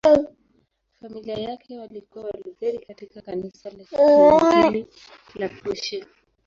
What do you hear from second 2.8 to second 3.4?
katika